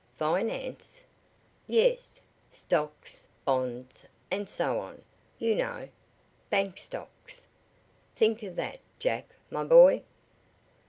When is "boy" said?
9.63-10.01